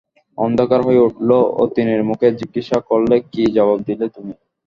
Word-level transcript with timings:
অন্ধকার 0.37 0.79
হয়ে 0.83 1.03
উঠল 1.07 1.29
অতীনের 1.63 2.01
মুখ, 2.03 2.19
জিজ্ঞাসা 2.39 2.77
করলে, 2.89 3.15
কী 3.31 3.43
জবাব 3.55 3.79
দিলে 3.87 4.05
তুমি? 4.15 4.33